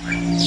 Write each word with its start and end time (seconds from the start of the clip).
Bonjour. 0.00 0.37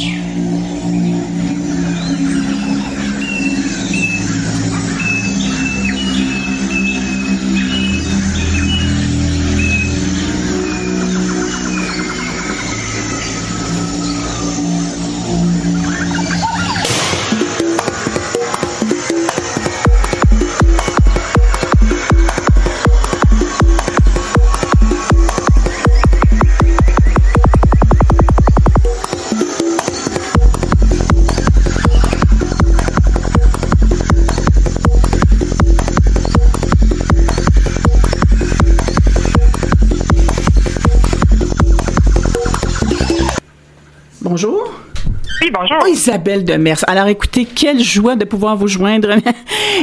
Bonjour. 45.61 45.77
Oh, 45.83 45.87
Isabelle 45.87 46.43
Demers. 46.43 46.83
Alors, 46.87 47.07
écoutez, 47.07 47.45
quelle 47.45 47.81
joie 47.83 48.15
de 48.15 48.25
pouvoir 48.25 48.55
vous 48.55 48.67
joindre. 48.67 49.09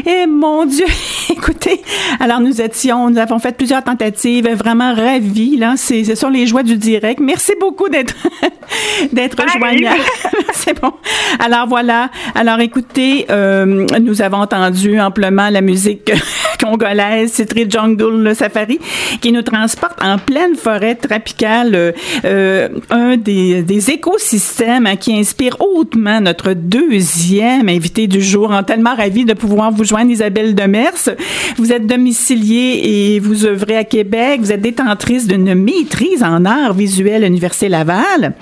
Eh, 0.06 0.26
mon 0.26 0.64
Dieu, 0.64 0.86
écoutez, 1.30 1.82
alors 2.20 2.40
nous 2.40 2.60
étions, 2.60 3.10
nous 3.10 3.18
avons 3.18 3.38
fait 3.38 3.56
plusieurs 3.56 3.82
tentatives, 3.84 4.48
vraiment 4.54 4.94
ravis, 4.94 5.56
là. 5.56 5.74
C'est, 5.76 6.04
ce 6.04 6.14
sont 6.14 6.28
les 6.28 6.46
joies 6.46 6.62
du 6.62 6.76
direct. 6.76 7.20
Merci 7.20 7.52
beaucoup 7.60 7.88
d'être, 7.88 8.14
d'être 9.12 9.36
joignable. 9.48 10.00
C'est 10.52 10.80
bon. 10.80 10.92
Alors, 11.38 11.66
voilà. 11.66 12.10
Alors, 12.34 12.60
écoutez, 12.60 13.26
euh, 13.30 13.86
nous 14.00 14.22
avons 14.22 14.38
entendu 14.38 15.00
amplement 15.00 15.48
la 15.50 15.60
musique 15.60 16.12
congolaise, 16.60 17.32
Citri 17.32 17.66
Jungle 17.68 18.22
le 18.22 18.34
Safari, 18.34 18.78
qui 19.20 19.32
nous 19.32 19.42
transporte 19.42 20.02
en 20.02 20.18
pleine 20.18 20.56
forêt 20.56 20.94
tropicale, 20.94 21.74
euh, 21.74 21.92
euh, 22.24 22.68
un 22.90 23.16
des, 23.16 23.62
des 23.62 23.90
écosystèmes 23.90 24.86
hein, 24.86 24.96
qui 24.96 25.18
inspire 25.18 25.56
hautement 25.60 26.20
notre 26.20 26.52
deuxième 26.52 27.68
invité 27.68 28.06
du 28.06 28.20
jour. 28.20 28.50
En 28.50 28.62
tellement 28.62 28.94
ravi 28.94 29.24
de 29.24 29.34
pouvoir 29.34 29.70
vous 29.70 29.84
joindre, 29.84 30.10
Isabelle 30.10 30.54
Demers. 30.54 31.08
Vous 31.56 31.72
êtes 31.72 31.86
domiciliée 31.86 32.80
et 32.84 33.20
vous 33.20 33.46
œuvrez 33.46 33.76
à 33.76 33.84
Québec. 33.84 34.40
Vous 34.40 34.52
êtes 34.52 34.60
détentrice 34.60 35.26
d'une 35.26 35.54
maîtrise 35.54 36.22
en 36.22 36.44
art 36.44 36.74
visuel 36.74 37.24
à 37.24 37.26
l'Université 37.26 37.68
Laval. 37.68 38.34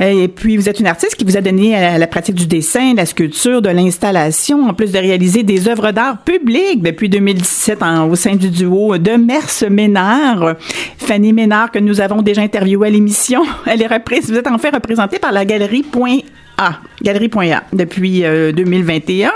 Et 0.00 0.28
puis, 0.28 0.56
vous 0.56 0.68
êtes 0.68 0.80
une 0.80 0.86
artiste 0.86 1.16
qui 1.16 1.24
vous 1.24 1.36
a 1.36 1.40
donné 1.40 1.74
à 1.74 1.98
la 1.98 2.06
pratique 2.06 2.34
du 2.34 2.46
dessin, 2.46 2.92
de 2.92 2.98
la 2.98 3.06
sculpture, 3.06 3.62
de 3.62 3.70
l'installation, 3.70 4.68
en 4.68 4.74
plus 4.74 4.92
de 4.92 4.98
réaliser 4.98 5.42
des 5.42 5.68
œuvres 5.68 5.90
d'art 5.92 6.18
publiques 6.22 6.82
depuis 6.82 7.08
2017 7.08 7.82
en, 7.82 8.08
au 8.08 8.14
sein 8.14 8.36
du 8.36 8.50
duo 8.50 8.98
de 8.98 9.12
Mers 9.12 9.70
Ménard. 9.70 10.56
Fanny 10.98 11.32
Ménard, 11.32 11.70
que 11.70 11.78
nous 11.78 12.00
avons 12.00 12.22
déjà 12.22 12.42
interviewé 12.42 12.88
à 12.88 12.90
l'émission. 12.90 13.42
Elle 13.66 13.82
est 13.82 13.86
reprise, 13.86 14.30
vous 14.30 14.36
êtes 14.36 14.48
en 14.48 14.58
fait 14.58 14.70
représentée 14.70 15.18
par 15.18 15.32
la 15.32 15.44
galerie 15.44 15.82
Point 15.82 16.18
A, 16.58 16.80
galerie.a 17.02 17.62
depuis 17.72 18.24
euh, 18.24 18.52
2021. 18.52 19.30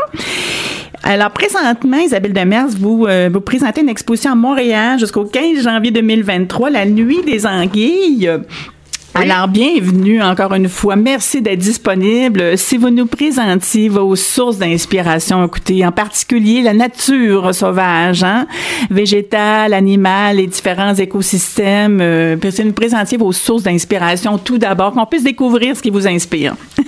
Alors, 1.03 1.31
présentement, 1.31 1.99
Isabelle 1.99 2.35
Demers, 2.35 2.69
vous, 2.69 3.07
euh, 3.07 3.31
vous 3.33 3.41
présentez 3.41 3.81
une 3.81 3.89
exposition 3.89 4.33
à 4.33 4.35
Montréal 4.35 4.99
jusqu'au 4.99 5.25
15 5.25 5.63
janvier 5.63 5.91
2023, 5.91 6.71
la 6.71 6.85
Nuit 6.85 7.23
des 7.25 7.47
Anguilles. 7.47 8.31
Alors, 9.21 9.49
bienvenue 9.49 10.23
encore 10.23 10.55
une 10.55 10.69
fois. 10.69 10.97
Merci 10.97 11.43
d'être 11.43 11.59
disponible. 11.59 12.57
Si 12.57 12.77
vous 12.79 12.89
nous 12.91 13.07
présentiez 13.07 13.89
vos 13.89 14.17
sources 14.17 14.57
d'inspiration, 14.59 15.45
écoutez, 15.45 15.85
en 15.85 15.93
particulier 15.93 16.63
la 16.63 16.73
nature 16.73 17.55
sauvage, 17.55 18.23
hein, 18.25 18.47
végétale, 18.91 19.75
animale, 19.75 20.37
les 20.37 20.47
différents 20.47 20.95
écosystèmes, 20.95 22.01
euh, 22.01 22.37
si 22.51 22.63
vous 22.63 22.69
nous 22.69 22.75
présentiez 22.75 23.19
vos 23.19 23.33
sources 23.33 23.63
d'inspiration 23.65 24.39
tout 24.39 24.59
d'abord, 24.59 24.93
qu'on 24.93 25.07
puisse 25.07 25.25
découvrir 25.25 25.77
ce 25.77 25.83
qui 25.83 25.91
vous 25.91 26.07
inspire. 26.09 26.55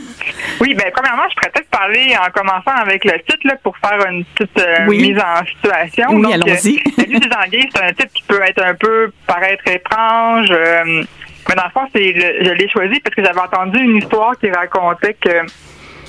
Oui, 0.60 0.74
ben 0.74 0.84
premièrement, 0.94 1.24
je 1.30 1.34
pourrais 1.34 1.50
peut-être 1.52 1.68
parler 1.70 2.14
en 2.16 2.30
commençant 2.30 2.70
avec 2.80 3.04
le 3.04 3.12
titre 3.28 3.44
là, 3.44 3.54
pour 3.62 3.76
faire 3.78 3.98
une 4.08 4.24
petite 4.24 4.56
euh, 4.60 4.86
Oui. 4.86 4.98
mise 4.98 5.18
en 5.18 5.44
situation. 5.44 6.06
Oui, 6.10 6.22
Donc, 6.22 6.32
allons-y. 6.34 6.78
euh, 6.78 7.04
des 7.18 7.28
anguilles, 7.44 7.68
c'est 7.74 7.82
un 7.82 7.88
titre 7.92 8.12
qui 8.14 8.22
peut 8.28 8.40
être 8.46 8.62
un 8.64 8.74
peu 8.74 9.10
paraître 9.26 9.66
étrange. 9.66 10.48
euh, 10.52 11.02
mais 11.48 11.54
dans 11.54 11.64
le 11.64 11.70
fond, 11.70 11.86
c'est 11.94 12.14
je 12.14 12.52
l'ai 12.52 12.68
choisi 12.68 13.00
parce 13.00 13.14
que 13.14 13.24
j'avais 13.24 13.40
entendu 13.40 13.78
une 13.78 13.96
histoire 13.96 14.36
qui 14.38 14.50
racontait 14.50 15.14
que 15.14 15.42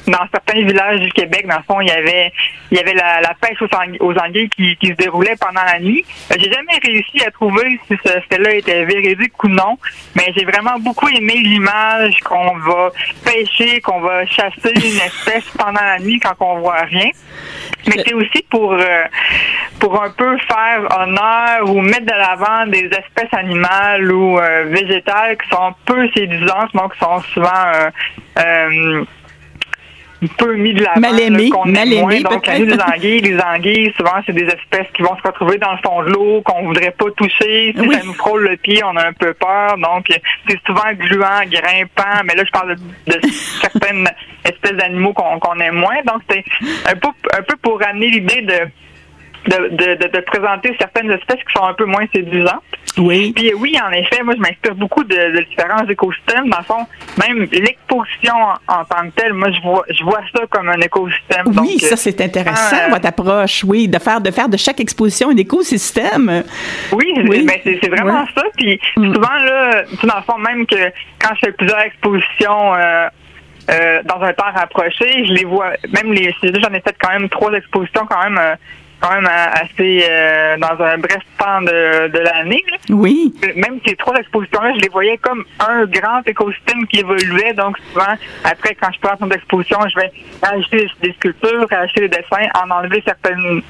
dans 0.07 0.25
certains 0.31 0.61
villages 0.65 0.99
du 0.99 1.11
Québec, 1.11 1.47
dans 1.47 1.57
le 1.57 1.63
fond, 1.63 1.79
il 1.81 1.87
y 1.87 1.91
avait 1.91 2.31
il 2.71 2.77
y 2.77 2.81
avait 2.81 2.93
la, 2.93 3.21
la 3.21 3.33
pêche 3.39 3.61
aux, 3.61 3.67
angu- 3.67 3.97
aux 3.99 4.13
anguilles 4.17 4.49
qui, 4.49 4.75
qui 4.77 4.87
se 4.87 4.93
déroulait 4.93 5.35
pendant 5.39 5.63
la 5.63 5.79
nuit. 5.79 6.03
Euh, 6.31 6.35
J'ai 6.39 6.51
jamais 6.51 6.79
réussi 6.83 7.23
à 7.23 7.29
trouver 7.31 7.79
si 7.87 7.95
ce 8.03 8.11
fait-là 8.31 8.55
était 8.55 8.83
véridique 8.85 9.41
ou 9.43 9.47
non, 9.47 9.77
mais 10.15 10.33
j'ai 10.35 10.43
vraiment 10.43 10.79
beaucoup 10.79 11.07
aimé 11.07 11.35
l'image 11.35 12.19
qu'on 12.21 12.57
va 12.57 12.89
pêcher, 13.23 13.79
qu'on 13.81 14.01
va 14.01 14.25
chasser 14.25 14.71
une 14.75 14.99
espèce 15.05 15.45
pendant 15.57 15.81
la 15.81 15.99
nuit 15.99 16.19
quand 16.19 16.33
on 16.39 16.59
voit 16.59 16.81
rien. 16.81 17.09
Mais 17.87 18.01
c'est 18.05 18.13
aussi 18.13 18.43
pour 18.49 18.73
euh, 18.73 19.03
pour 19.79 20.01
un 20.01 20.09
peu 20.11 20.37
faire 20.39 20.87
honneur 20.99 21.69
ou 21.69 21.81
mettre 21.81 22.05
de 22.05 22.11
l'avant 22.11 22.65
des 22.67 22.85
espèces 22.85 23.33
animales 23.33 24.11
ou 24.11 24.39
euh, 24.39 24.63
végétales 24.69 25.37
qui 25.37 25.49
sont 25.49 25.73
peu 25.85 26.07
séduisantes, 26.15 26.73
donc 26.73 26.93
qui 26.93 26.99
sont 26.99 27.19
souvent 27.33 27.49
euh, 27.75 27.89
euh, 28.39 29.03
peu 30.27 30.55
mis 30.55 30.73
de 30.73 30.83
l'avant. 30.83 30.99
Mal 30.99 31.15
là, 31.15 31.21
aime 31.23 31.33
mal 31.33 31.49
moins. 31.89 32.09
aimées, 32.11 32.23
Donc, 32.23 32.45
la 32.47 32.59
nuit 32.59 32.67
des 32.67 32.79
anguilles, 32.81 33.21
les 33.21 33.39
anguilles, 33.39 33.93
souvent, 33.97 34.21
c'est 34.25 34.33
des 34.33 34.45
espèces 34.45 34.87
qui 34.93 35.01
vont 35.01 35.15
se 35.17 35.23
retrouver 35.27 35.57
dans 35.57 35.71
le 35.71 35.77
fond 35.83 36.03
de 36.03 36.09
l'eau, 36.09 36.41
qu'on 36.43 36.63
voudrait 36.65 36.91
pas 36.91 37.05
toucher. 37.17 37.73
Si 37.75 37.81
Oui. 37.87 37.95
ça 37.95 38.03
nous 38.05 38.13
frôle 38.13 38.43
le 38.47 38.57
pied, 38.57 38.81
on 38.83 38.95
a 38.95 39.07
un 39.07 39.13
peu 39.13 39.33
peur. 39.33 39.77
Donc, 39.77 40.07
c'est 40.47 40.59
souvent 40.65 40.91
gluant, 40.93 41.41
grimpant. 41.49 42.23
Mais 42.25 42.35
là, 42.35 42.43
je 42.45 42.51
parle 42.51 42.75
de, 42.75 43.11
de 43.13 43.27
certaines 43.61 44.07
espèces 44.45 44.73
d'animaux 44.77 45.13
qu'on 45.13 45.39
qu'on 45.39 45.59
aime 45.59 45.75
moins. 45.75 46.01
Donc, 46.05 46.21
c'est 46.29 46.43
un 46.89 46.95
peu, 46.95 47.09
un 47.37 47.41
peu 47.41 47.55
pour 47.61 47.81
amener 47.83 48.07
l'idée 48.09 48.41
de 48.41 48.59
de, 49.47 49.67
de, 49.75 49.95
de, 49.95 50.07
de 50.07 50.19
présenter 50.21 50.75
certaines 50.79 51.11
espèces 51.11 51.39
qui 51.45 51.53
sont 51.55 51.65
un 51.65 51.73
peu 51.73 51.85
moins 51.85 52.05
séduisantes. 52.13 52.61
Oui. 52.97 53.33
Puis 53.35 53.51
euh, 53.51 53.55
oui, 53.57 53.75
en 53.83 53.91
effet, 53.91 54.21
moi 54.23 54.33
je 54.35 54.41
m'inspire 54.41 54.75
beaucoup 54.75 55.03
de, 55.03 55.15
de 55.15 55.43
différents 55.49 55.85
écosystèmes. 55.87 56.49
Dans 56.49 56.59
le 56.59 56.63
fond, 56.63 56.85
même 57.17 57.47
l'exposition 57.51 58.33
en, 58.35 58.73
en 58.73 58.85
tant 58.85 59.09
que 59.09 59.13
telle, 59.15 59.33
moi 59.33 59.49
je 59.51 59.61
vois 59.61 59.83
je 59.89 60.03
vois 60.03 60.21
ça 60.35 60.43
comme 60.49 60.69
un 60.69 60.79
écosystème. 60.79 61.47
Oui, 61.47 61.53
Donc, 61.55 61.81
ça 61.81 61.93
euh, 61.93 61.97
c'est 61.97 62.21
intéressant 62.21 62.75
euh, 62.75 62.89
votre 62.91 63.07
approche, 63.07 63.63
oui, 63.65 63.87
de 63.87 63.99
faire 63.99 64.21
de 64.21 64.31
faire 64.31 64.47
de 64.47 64.57
chaque 64.57 64.79
exposition 64.79 65.29
un 65.29 65.37
écosystème. 65.37 66.43
Oui, 66.91 67.13
Oui. 67.27 67.45
ben, 67.45 67.59
c'est 67.81 67.89
vraiment 67.89 68.21
Ouais. 68.21 68.27
ça. 68.35 68.43
Puis 68.57 68.79
Mm. 68.95 69.13
souvent, 69.13 69.37
là, 69.43 69.83
dans 70.03 70.15
le 70.17 70.21
fond, 70.23 70.37
même 70.37 70.65
que 70.65 70.75
quand 71.19 71.33
je 71.35 71.39
fais 71.47 71.51
plusieurs 71.51 71.79
expositions 71.81 72.75
euh, 72.75 73.07
euh, 73.71 74.01
dans 74.03 74.21
un 74.21 74.33
temps 74.33 74.51
rapproché, 74.53 75.25
je 75.25 75.33
les 75.33 75.45
vois, 75.45 75.71
même 75.93 76.11
les, 76.13 76.33
j'en 76.43 76.73
ai 76.73 76.81
fait 76.81 76.95
quand 77.01 77.09
même 77.11 77.29
trois 77.29 77.51
expositions 77.53 78.05
quand 78.09 78.21
même, 78.23 78.37
euh, 78.37 78.55
quand 79.03 79.15
même 79.15 79.27
assez 79.27 80.05
euh, 80.09 80.57
dans 80.57 80.81
un 80.81 80.97
bref 80.97 81.19
temps 81.37 81.61
de, 81.61 82.07
de 82.07 82.19
l'année. 82.19 82.63
Oui. 82.89 83.33
Même 83.55 83.79
ces 83.85 83.95
trois 83.97 84.15
expositions-là, 84.15 84.73
je 84.75 84.81
les 84.81 84.89
voyais 84.89 85.17
comme 85.17 85.43
un 85.59 85.85
grand 85.85 86.21
écosystème 86.25 86.87
qui 86.87 86.99
évoluait. 86.99 87.53
Donc 87.53 87.77
souvent, 87.91 88.13
après, 88.45 88.75
quand 88.75 88.91
je 88.93 88.99
présente 88.99 89.21
une 89.21 89.33
exposition, 89.33 89.79
je 89.89 89.99
vais 89.99 90.11
ajouter 90.41 90.87
des 91.01 91.11
sculptures, 91.13 91.67
ajouter 91.69 92.07
des 92.07 92.17
dessins, 92.17 92.47
en 92.63 92.71
enlever 92.71 93.03
certaines, 93.05 93.61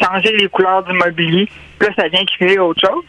changer 0.00 0.36
les 0.36 0.48
couleurs 0.48 0.84
du 0.84 0.92
mobilier. 0.92 1.48
Là, 1.82 1.88
ça 1.96 2.08
vient 2.08 2.24
créer 2.24 2.58
autre 2.58 2.80
chose. 2.80 3.02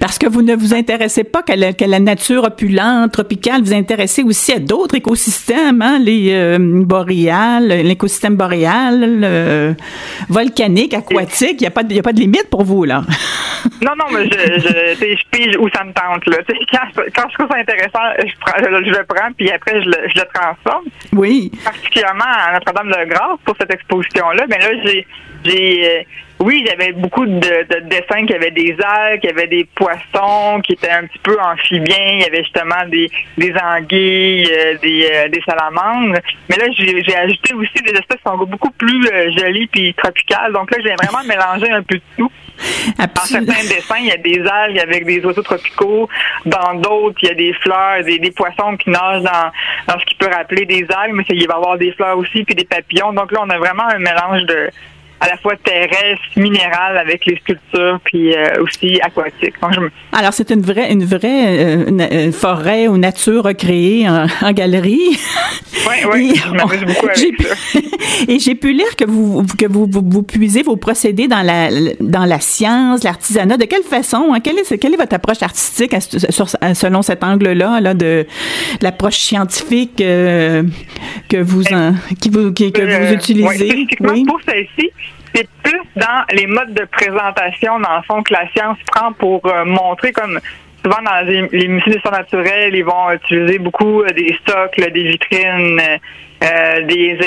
Parce 0.00 0.18
que 0.18 0.26
vous 0.26 0.42
ne 0.42 0.54
vous 0.54 0.74
intéressez 0.74 1.24
pas 1.24 1.42
qu'à 1.42 1.56
la, 1.56 1.98
nature 2.00 2.44
opulente, 2.44 3.12
tropicale, 3.12 3.62
vous 3.62 3.74
intéressez 3.74 4.22
aussi 4.22 4.52
à 4.52 4.58
d'autres 4.58 4.94
écosystèmes, 4.94 5.82
hein, 5.82 5.98
les 6.00 6.32
euh, 6.32 6.58
boréales, 6.60 7.68
l'écosystème 7.68 8.36
boréal, 8.36 9.20
le 9.20 9.74
volcanique, 10.28 10.94
aquatique. 10.94 11.56
Il 11.60 11.62
n'y 11.62 11.66
a, 11.66 11.70
pas 11.70 11.82
de- 11.82 11.92
y 11.92 11.98
a 11.98 12.02
pas 12.02 12.12
de 12.12 12.20
limite 12.20 12.48
pour 12.50 12.64
vous, 12.64 12.84
là. 12.84 13.02
Non, 13.82 13.92
non, 13.98 14.04
mais 14.12 14.24
je, 14.24 14.60
je, 14.60 15.24
pige 15.30 15.56
où 15.58 15.68
ça 15.74 15.82
me 15.84 15.92
tente. 15.92 16.24
Là. 16.26 16.38
Quand, 16.72 17.02
quand 17.14 17.28
je 17.28 17.34
trouve 17.34 17.48
ça 17.50 17.58
intéressant, 17.58 17.98
je, 18.18 18.32
prends, 18.40 18.58
je, 18.58 18.84
je 18.84 18.90
le 18.90 19.04
prends, 19.04 19.32
puis 19.36 19.50
après, 19.50 19.82
je 19.82 19.88
le, 19.88 19.96
je 20.08 20.20
le 20.20 20.26
transforme. 20.32 20.84
Oui. 21.12 21.50
particulièrement 21.64 22.24
à 22.24 22.52
Notre-Dame-de-Grâce 22.54 23.38
pour 23.44 23.56
cette 23.60 23.72
exposition-là. 23.72 24.44
Mais 24.48 24.58
là, 24.58 24.68
j'ai, 24.84 25.06
j'ai, 25.44 25.90
euh, 25.90 26.02
oui, 26.38 26.64
j'avais 26.68 26.92
beaucoup 26.92 27.24
de, 27.24 27.40
de 27.40 27.88
dessins 27.88 28.26
qui 28.26 28.34
avaient 28.34 28.50
des 28.50 28.76
algues, 28.82 29.20
qui 29.20 29.28
avaient 29.28 29.46
des 29.46 29.64
poissons, 29.74 30.60
qui 30.62 30.74
étaient 30.74 30.90
un 30.90 31.06
petit 31.06 31.18
peu 31.20 31.36
amphibiens. 31.40 31.96
Il 31.96 32.20
y 32.20 32.24
avait 32.24 32.44
justement 32.44 32.86
des, 32.88 33.10
des 33.38 33.54
anguilles, 33.54 34.46
euh, 34.52 34.76
des, 34.82 35.08
euh, 35.10 35.28
des 35.28 35.40
salamandres. 35.48 36.18
Mais 36.50 36.56
là, 36.56 36.66
j'ai, 36.76 37.02
j'ai 37.02 37.16
ajouté 37.16 37.54
aussi 37.54 37.82
des 37.82 37.92
espèces 37.92 38.18
qui 38.18 38.30
sont 38.30 38.36
beaucoup 38.36 38.70
plus 38.70 39.08
euh, 39.08 39.30
jolies 39.36 39.66
puis 39.68 39.94
tropicales. 39.94 40.52
Donc 40.52 40.70
là, 40.72 40.78
j'ai 40.84 40.94
vraiment 40.94 41.24
mélangé 41.26 41.70
un 41.70 41.82
peu 41.82 41.96
de 41.96 42.02
tout. 42.18 42.30
Dans 42.98 43.22
certains 43.22 43.62
dessins, 43.62 43.98
il 44.00 44.06
y 44.06 44.12
a 44.12 44.16
des 44.18 44.46
algues 44.46 44.78
avec 44.78 45.06
des 45.06 45.24
oiseaux 45.24 45.42
tropicaux. 45.42 46.08
Dans 46.44 46.74
d'autres, 46.74 47.18
il 47.22 47.28
y 47.28 47.32
a 47.32 47.34
des 47.34 47.52
fleurs, 47.54 48.04
des, 48.04 48.18
des 48.18 48.30
poissons 48.30 48.76
qui 48.76 48.90
nagent 48.90 49.22
dans, 49.22 49.52
dans, 49.88 49.98
ce 49.98 50.04
qui 50.04 50.14
peut 50.14 50.28
rappeler 50.28 50.66
des 50.66 50.86
algues, 50.90 51.14
mais 51.14 51.24
il 51.28 51.46
va 51.46 51.54
y 51.54 51.56
avoir 51.56 51.78
des 51.78 51.92
fleurs 51.92 52.18
aussi, 52.18 52.44
puis 52.44 52.54
des 52.54 52.64
papillons. 52.64 53.12
Donc 53.12 53.32
là, 53.32 53.40
on 53.42 53.50
a 53.50 53.58
vraiment 53.58 53.88
un 53.88 53.98
mélange 53.98 54.42
de, 54.44 54.70
à 55.20 55.28
la 55.28 55.36
fois 55.38 55.54
terrestre, 55.56 56.24
minérale 56.36 56.98
avec 56.98 57.24
les 57.26 57.36
sculptures, 57.36 58.00
puis 58.04 58.34
euh, 58.34 58.62
aussi 58.62 59.00
aquatique. 59.00 59.54
Alors 60.12 60.32
c'est 60.32 60.50
une 60.50 60.62
vraie, 60.62 60.92
une 60.92 61.04
vraie 61.04 61.86
euh, 61.88 62.32
forêt 62.32 62.88
ou 62.88 62.98
nature 62.98 63.44
recréée 63.44 64.08
en, 64.08 64.26
en 64.42 64.52
galerie. 64.52 65.18
Oui, 65.88 65.94
oui, 66.12 66.32
je 66.34 66.50
m'amuse 66.50 66.84
beaucoup 66.84 67.06
avec 67.06 67.42
ça. 67.42 67.78
Et 68.28 68.38
j'ai 68.38 68.54
pu 68.54 68.72
lire 68.72 68.96
que 68.96 69.04
vous 69.04 69.44
que 69.58 69.66
vous, 69.66 69.86
vous, 69.90 70.22
puisez 70.22 70.62
vos 70.62 70.76
procédés 70.76 71.28
dans 71.28 71.42
la 71.42 71.68
dans 72.00 72.24
la 72.24 72.40
science, 72.40 73.04
l'artisanat. 73.04 73.56
De 73.56 73.64
quelle 73.64 73.84
façon 73.84 74.32
hein? 74.32 74.40
quelle 74.40 74.58
est 74.58 74.78
quelle 74.78 74.94
est 74.94 74.98
votre 74.98 75.14
approche 75.14 75.42
artistique 75.42 75.94
selon 76.00 77.02
cet 77.02 77.22
angle-là 77.22 77.80
là 77.80 77.94
de 77.94 78.26
l'approche 78.80 79.18
scientifique 79.18 80.00
euh, 80.00 80.62
que 81.28 81.36
vous 81.36 81.64
en, 81.72 81.94
qui 82.20 82.30
vous 82.30 82.52
que 82.52 83.06
vous 83.06 83.14
utilisez? 83.14 83.86
Oui, 84.00 84.24
pour 84.24 84.40
ici, 84.54 84.90
c'est 85.36 85.48
plus 85.62 85.80
dans 85.96 86.24
les 86.32 86.46
modes 86.46 86.72
de 86.72 86.84
présentation, 86.84 87.78
dans 87.78 87.96
le 87.96 88.02
fond, 88.02 88.22
que 88.22 88.32
la 88.32 88.48
science 88.52 88.78
prend 88.86 89.12
pour 89.12 89.44
euh, 89.46 89.64
montrer 89.64 90.12
comme 90.12 90.40
souvent 90.82 91.02
dans 91.02 91.26
les, 91.26 91.68
musées 91.68 91.90
d'histoire 91.90 92.14
naturelle, 92.14 92.74
ils 92.74 92.84
vont 92.84 93.10
utiliser 93.10 93.58
beaucoup 93.58 94.02
euh, 94.02 94.10
des 94.12 94.38
socles, 94.46 94.90
des 94.92 95.02
vitrines, 95.02 95.80
euh, 96.42 96.82
des 96.82 97.18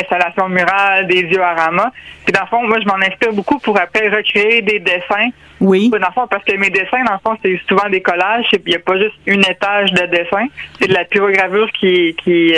installations 0.00 0.48
murales, 0.48 1.06
des 1.08 1.24
dioramas. 1.24 1.90
Puis 2.24 2.32
dans 2.32 2.42
le 2.42 2.46
fond, 2.46 2.66
moi, 2.66 2.78
je 2.80 2.86
m'en 2.86 2.96
inspire 3.06 3.32
beaucoup 3.32 3.58
pour 3.58 3.78
après 3.78 4.08
recréer 4.08 4.62
des 4.62 4.78
dessins. 4.78 5.28
Oui. 5.60 5.90
Dans 5.90 5.98
le 5.98 6.12
fond, 6.14 6.26
parce 6.28 6.44
que 6.44 6.56
mes 6.56 6.70
dessins, 6.70 7.04
dans 7.04 7.14
le 7.14 7.18
fond, 7.22 7.36
c'est 7.42 7.60
souvent 7.68 7.88
des 7.90 8.00
collages. 8.00 8.46
Il 8.52 8.62
n'y 8.66 8.76
a 8.76 8.78
pas 8.78 8.96
juste 8.96 9.16
une 9.26 9.40
étage 9.40 9.92
de 9.92 10.06
dessin. 10.06 10.46
C'est 10.80 10.88
de 10.88 10.94
la 10.94 11.04
pyrogravure 11.04 11.70
qui, 11.72 12.14
qui 12.22 12.54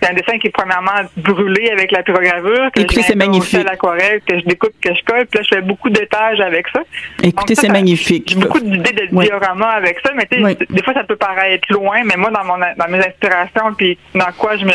c'est 0.00 0.10
un 0.10 0.14
dessin 0.14 0.38
qui 0.38 0.46
est 0.48 0.50
premièrement 0.50 0.90
brûlé 1.16 1.70
avec 1.70 1.92
la 1.92 2.02
pyrogravure. 2.02 2.70
Que 2.72 2.80
Écoutez, 2.80 3.02
c'est 3.02 3.14
magnifique. 3.14 3.64
l'aquarelle, 3.64 4.20
que 4.26 4.38
je 4.38 4.44
découpe, 4.44 4.72
que 4.80 4.94
je 4.94 5.02
colle. 5.04 5.26
Puis 5.26 5.38
là, 5.38 5.42
je 5.42 5.56
fais 5.56 5.62
beaucoup 5.62 5.90
d'étages 5.90 6.40
avec 6.40 6.66
ça. 6.68 6.80
Écoutez, 7.22 7.54
c'est 7.54 7.68
magnifique. 7.68 8.30
J'ai 8.30 8.40
beaucoup 8.40 8.60
d'idées 8.60 8.92
de 8.92 9.06
diorama 9.06 9.68
avec 9.68 9.98
ça, 10.04 10.12
mais 10.14 10.26
des 10.30 10.82
fois, 10.82 10.94
ça 10.94 11.04
peut 11.04 11.16
paraître 11.16 11.70
loin, 11.72 12.02
mais 12.04 12.16
moi, 12.16 12.30
dans, 12.30 12.44
mon, 12.44 12.58
dans 12.58 12.88
mes 12.88 12.98
inspirations, 12.98 13.74
puis 13.76 13.98
dans 14.14 14.32
quoi 14.38 14.56
je 14.56 14.64
me... 14.64 14.72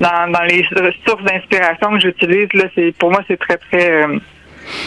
Dans, 0.00 0.32
dans 0.32 0.44
les 0.44 0.66
sources 1.06 1.22
d'inspiration 1.24 1.90
que 1.92 2.00
j'utilise, 2.00 2.48
là, 2.54 2.64
c'est 2.74 2.94
pour 2.96 3.10
moi, 3.10 3.20
c'est 3.28 3.38
très, 3.38 3.58
très... 3.58 3.90
Euh, 4.04 4.18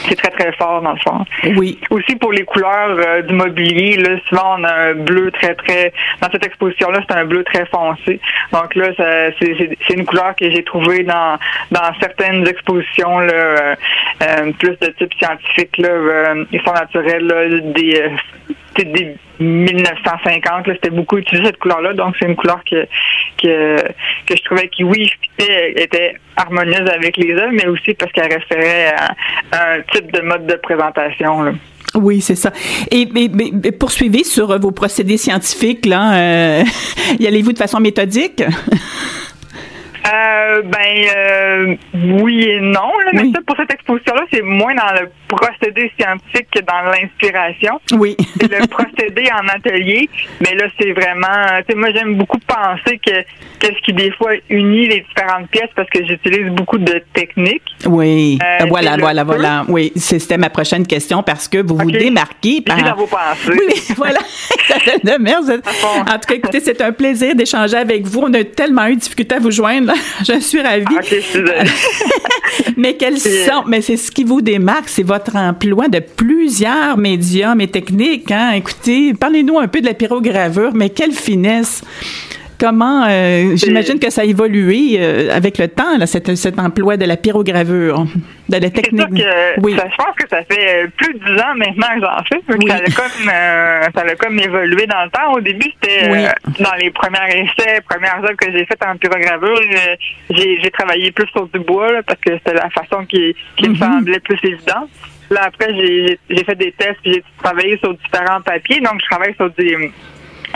c'est 0.07 0.15
très 0.15 0.31
très 0.31 0.51
fort 0.53 0.81
dans 0.81 0.94
le 0.94 1.00
fond. 1.00 1.25
Oui. 1.57 1.80
Aussi 1.89 2.15
pour 2.15 2.31
les 2.31 2.44
couleurs 2.44 2.97
euh, 2.97 3.21
du 3.21 3.33
mobilier, 3.33 3.97
là, 3.97 4.18
souvent 4.27 4.56
on 4.57 4.63
a 4.63 4.74
un 4.74 4.94
bleu 4.94 5.31
très 5.31 5.56
très 5.56 5.94
dans 6.21 6.30
cette 6.31 6.45
exposition 6.45 6.89
là, 6.89 7.01
c'est 7.07 7.15
un 7.15 7.25
bleu 7.25 7.44
très 7.44 7.65
foncé. 7.65 8.19
Donc 8.51 8.75
là, 8.75 8.88
c'est 8.97 9.94
une 9.94 10.06
couleur 10.06 10.35
que 10.35 10.50
j'ai 10.50 10.63
trouvée 10.63 11.03
dans 11.03 11.38
dans 11.71 11.94
certaines 12.00 12.47
expositions 12.47 13.19
là, 13.19 13.33
euh, 13.33 13.75
euh, 14.24 14.51
plus 14.59 14.77
de 14.80 14.88
type 14.97 15.13
scientifique 15.15 15.77
là, 15.77 16.33
ils 16.51 16.62
sont 16.62 16.74
naturels 16.74 17.25
là, 17.27 17.59
des 17.62 18.12
des 18.81 19.16
1950, 19.40 20.66
c'était 20.68 20.90
beaucoup 20.90 21.18
utilisé 21.18 21.48
cette 21.48 21.60
couleur-là, 21.60 21.94
donc 21.94 22.16
c'est 22.20 22.28
une 22.28 22.36
couleur 22.36 22.62
que, 22.70 22.86
que, 23.42 23.75
que 24.25 24.36
je 24.36 24.44
trouvais 24.44 24.68
qui, 24.70 24.84
oui, 24.84 25.12
était 25.38 26.16
harmonieuse 26.36 26.90
avec 26.90 27.18
les 27.18 27.34
œuvres, 27.34 27.54
mais 27.54 27.68
aussi 27.68 27.94
parce 27.94 28.12
qu'elle 28.12 28.31
référait 28.31 28.94
à, 28.96 29.75
un 29.75 29.81
type 29.94 30.12
de 30.12 30.22
mode 30.22 30.48
de 30.48 30.56
présentation. 30.56 31.56
Oui, 31.96 32.22
c'est 32.22 32.36
ça. 32.36 32.52
Et, 32.90 33.08
poursuivez 33.80 34.24
sur 34.24 34.58
vos 34.60 34.72
procédés 34.72 35.18
scientifiques, 35.18 35.86
là. 35.86 36.16
Euh, 36.16 36.64
y 37.20 37.28
allez-vous 37.28 37.54
de 37.54 37.58
façon 37.58 37.80
méthodique? 37.80 38.44
Euh, 40.05 40.61
ben 40.63 41.05
euh, 41.15 41.75
oui 41.94 42.44
et 42.44 42.59
non. 42.59 42.91
mais 43.13 43.31
ça, 43.33 43.39
pour 43.45 43.55
cette 43.55 43.73
exposition-là, 43.73 44.23
c'est 44.33 44.41
moins 44.41 44.75
dans 44.75 45.01
le 45.01 45.09
procédé 45.27 45.91
scientifique 45.97 46.47
que 46.51 46.59
dans 46.59 46.91
l'inspiration. 46.91 47.79
Oui. 47.94 48.17
c'est 48.39 48.51
le 48.51 48.67
procédé 48.67 49.29
en 49.31 49.47
atelier. 49.47 50.09
Mais 50.41 50.55
là, 50.55 50.65
c'est 50.79 50.91
vraiment. 50.91 51.59
Tu 51.59 51.71
sais, 51.73 51.79
moi, 51.79 51.89
j'aime 51.94 52.15
beaucoup 52.15 52.39
penser 52.39 53.00
que 53.00 53.11
qu'est-ce 53.59 53.81
qui 53.85 53.94
des 53.94 54.11
fois 54.11 54.31
unit 54.50 54.88
les 54.88 55.05
différentes 55.07 55.50
pièces 55.50 55.69
parce 55.75 55.89
que 55.89 56.05
j'utilise 56.05 56.51
beaucoup 56.51 56.77
de 56.77 57.01
techniques. 57.13 57.63
Oui. 57.85 58.39
Euh, 58.44 58.65
voilà, 58.67 58.97
voilà, 58.97 59.23
voilà. 59.23 59.65
Oui, 59.69 59.94
c'était 59.95 60.38
ma 60.38 60.50
prochaine 60.50 60.85
question 60.85 61.23
parce 61.23 61.47
que 61.47 61.59
vous 61.59 61.77
vous 61.77 61.91
démarquez 61.91 62.61
par. 62.61 62.83
dans 62.83 62.95
vos 62.95 63.07
pensées. 63.07 63.51
Oui, 63.51 63.81
voilà. 63.95 64.19
de 65.03 65.21
merde. 65.21 65.61
En 66.01 66.13
tout 66.19 66.27
cas, 66.27 66.35
écoutez, 66.35 66.59
c'est 66.59 66.81
un 66.81 66.91
plaisir 66.91 67.35
d'échanger 67.35 67.77
avec 67.77 68.05
vous. 68.05 68.21
On 68.23 68.33
a 68.33 68.44
tellement 68.44 68.88
eu 68.88 68.95
de 68.95 69.00
difficultés 69.00 69.35
à 69.35 69.39
vous 69.39 69.51
joindre. 69.51 69.93
je 70.28 70.40
suis 70.40 70.62
ravie. 70.62 70.86
Ah, 70.90 71.63
mais 72.78 72.95
quels 72.95 73.19
sont, 73.19 73.63
mais 73.68 73.81
c'est 73.81 73.98
ce 73.98 74.12
qui 74.12 74.24
vous 74.24 74.42
démarque, 74.42 74.90
c'est 74.90 75.04
votre 75.04 75.36
emploi 75.36 75.88
de 75.88 76.00
plusieurs 76.00 76.98
médiums 76.98 77.62
et 77.62 77.68
techniques. 77.68 78.31
Hein? 78.31 78.51
Écoutez, 78.51 79.13
parlez-nous 79.13 79.60
un 79.60 79.68
peu 79.68 79.81
de 79.81 79.86
la 79.86 79.94
pyrogravure, 79.94 80.74
mais 80.74 80.90
quelle 80.90 81.13
finesse! 81.13 81.81
Comment, 82.59 83.05
euh, 83.09 83.55
j'imagine 83.55 84.00
que 84.00 84.09
ça 84.09 84.21
a 84.21 84.25
évolué 84.25 84.97
euh, 84.97 85.35
avec 85.35 85.57
le 85.57 85.67
temps, 85.67 85.97
là, 85.97 86.05
cet, 86.05 86.35
cet 86.35 86.59
emploi 86.59 86.97
de 86.97 87.05
la 87.05 87.17
pyrogravure, 87.17 88.05
de 88.50 88.57
la 88.57 88.69
technique. 88.69 89.23
oui. 89.61 89.75
Ça, 89.75 89.85
je 89.89 89.95
pense 89.95 90.15
que 90.17 90.29
ça 90.29 90.44
fait 90.44 90.88
plus 90.95 91.13
de 91.13 91.19
dix 91.19 91.41
ans 91.41 91.55
maintenant 91.55 91.88
que 91.95 92.01
j'en 92.01 92.23
fais. 92.23 92.41
Oui. 92.50 92.67
Ça, 92.67 92.75
a 92.75 92.79
comme, 92.79 93.29
euh, 93.29 93.81
ça 93.95 94.01
a 94.01 94.15
comme 94.15 94.39
évolué 94.39 94.85
dans 94.88 95.03
le 95.03 95.09
temps. 95.09 95.33
Au 95.33 95.41
début, 95.41 95.71
c'était 95.81 96.09
dans 96.59 96.75
les 96.79 96.91
premiers 96.91 97.44
essais, 97.44 97.81
premières 97.89 98.19
œuvres 98.23 98.38
que 98.38 98.51
j'ai 98.51 98.65
faites 98.65 98.83
en 98.85 98.97
pyrogravure, 98.97 99.59
j'ai 100.29 100.71
travaillé 100.71 101.11
plus 101.11 101.27
sur 101.27 101.47
du 101.47 101.59
bois 101.59 102.01
parce 102.05 102.19
que 102.19 102.33
c'était 102.38 102.53
la 102.53 102.69
façon 102.69 103.05
qui, 103.05 103.35
qui 103.57 103.69
me 103.69 103.75
mm-hmm. 103.75 103.79
semblait 103.79 104.19
plus 104.19 104.39
évidente. 104.44 104.89
Là, 105.29 105.45
après, 105.45 105.73
j'ai 105.73 106.44
fait 106.44 106.55
des 106.55 106.71
tests 106.73 107.00
et 107.05 107.13
j'ai 107.13 107.23
travaillé 107.41 107.77
sur 107.79 107.94
différents 107.95 108.41
papiers. 108.41 108.79
Donc, 108.81 109.00
je 109.01 109.05
travaille 109.09 109.33
sur 109.35 109.50
des 109.51 109.91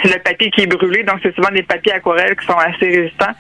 le 0.03 0.19
papier 0.19 0.51
qui 0.51 0.61
est 0.61 0.67
brûlé, 0.67 1.03
donc 1.03 1.19
c'est 1.23 1.33
souvent 1.35 1.51
des 1.51 1.63
papiers 1.63 1.94
aquarelles 1.94 2.35
qui 2.35 2.45
sont 2.45 2.57
assez 2.57 2.85
résistants 2.85 3.33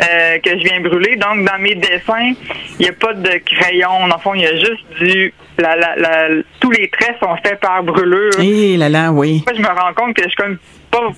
euh, 0.00 0.38
que 0.38 0.50
je 0.50 0.64
viens 0.64 0.80
brûler. 0.80 1.16
Donc 1.16 1.44
dans 1.44 1.58
mes 1.58 1.74
dessins, 1.74 2.32
il 2.78 2.82
n'y 2.82 2.88
a 2.88 2.92
pas 2.92 3.14
de 3.14 3.40
crayon. 3.44 4.10
En 4.10 4.18
fond, 4.18 4.34
il 4.34 4.42
y 4.42 4.46
a 4.46 4.56
juste 4.56 4.86
du 5.00 5.32
la, 5.58 5.76
la, 5.96 6.28
tous 6.60 6.70
les 6.70 6.88
traits 6.88 7.16
sont 7.20 7.36
faits 7.44 7.60
par 7.60 7.82
brûlure. 7.82 8.38
Et 8.40 8.74
eh 8.74 8.76
là 8.76 8.88
là, 8.88 9.12
oui. 9.12 9.42
Moi, 9.46 9.56
je 9.56 9.62
me 9.62 9.68
rends 9.68 9.92
compte 9.94 10.14
que 10.14 10.22
je 10.22 10.28
suis 10.28 10.36
comme 10.36 10.58
pas 10.90 11.10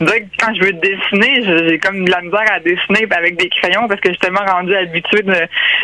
quand 0.00 0.54
je 0.54 0.64
veux 0.64 0.72
dessiner, 0.72 1.68
j'ai 1.68 1.78
comme 1.78 2.04
de 2.04 2.10
la 2.10 2.22
misère 2.22 2.46
à 2.50 2.60
dessiner 2.60 3.06
avec 3.10 3.36
des 3.36 3.48
crayons 3.50 3.86
parce 3.86 4.00
que 4.00 4.08
je 4.08 4.12
suis 4.12 4.20
tellement 4.20 4.44
rendu 4.50 4.74
habitué 4.74 5.22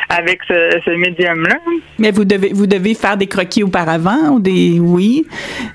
avec 0.08 0.40
ce, 0.48 0.96
médium-là. 0.96 1.56
Mais 1.98 2.10
vous 2.10 2.24
devez 2.24 2.52
vous 2.54 2.66
devez 2.66 2.94
faire 2.94 3.16
des 3.16 3.26
croquis 3.26 3.62
auparavant 3.62 4.30
ou 4.30 4.40
des 4.40 4.78
oui? 4.80 5.26